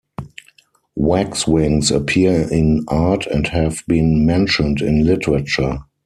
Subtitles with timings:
[0.97, 5.77] Waxwings appear in art and have been mentioned in literature.